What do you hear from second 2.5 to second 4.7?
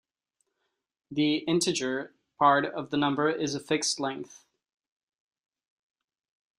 of the number is a fixed length.